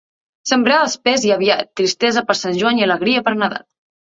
Sembrar 0.51 0.77
espès 0.85 1.27
i 1.29 1.33
aviat, 1.35 1.69
tristesa 1.81 2.25
per 2.31 2.37
Sant 2.41 2.59
Joan 2.63 2.83
i 2.83 2.87
alegria 2.89 3.25
per 3.29 3.39
Nadal. 3.45 3.65